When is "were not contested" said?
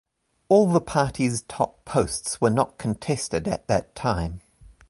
2.41-3.47